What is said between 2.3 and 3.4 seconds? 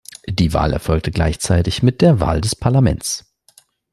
des Parlaments.